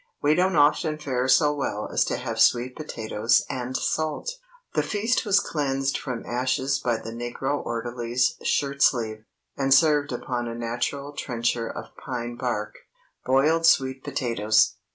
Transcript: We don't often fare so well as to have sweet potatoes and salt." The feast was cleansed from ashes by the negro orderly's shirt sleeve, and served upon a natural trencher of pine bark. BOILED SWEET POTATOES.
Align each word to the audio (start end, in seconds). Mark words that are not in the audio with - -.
We 0.19 0.33
don't 0.33 0.55
often 0.55 0.97
fare 0.97 1.27
so 1.27 1.53
well 1.53 1.87
as 1.93 2.03
to 2.05 2.17
have 2.17 2.39
sweet 2.41 2.75
potatoes 2.75 3.45
and 3.51 3.77
salt." 3.77 4.31
The 4.73 4.81
feast 4.81 5.25
was 5.27 5.39
cleansed 5.39 5.95
from 5.95 6.25
ashes 6.25 6.79
by 6.79 6.97
the 6.97 7.11
negro 7.11 7.63
orderly's 7.63 8.35
shirt 8.41 8.81
sleeve, 8.81 9.25
and 9.55 9.71
served 9.71 10.11
upon 10.11 10.47
a 10.47 10.55
natural 10.55 11.13
trencher 11.13 11.67
of 11.69 11.95
pine 12.03 12.35
bark. 12.35 12.79
BOILED 13.27 13.67
SWEET 13.67 14.03
POTATOES. 14.03 14.73